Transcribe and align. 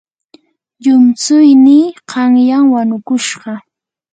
llumtsuynii 0.83 1.85
qanyan 2.09 2.65
wanukushqa. 2.73 3.51